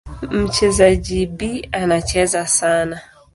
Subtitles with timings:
[0.31, 3.01] Mchezaji B anacheza sasa.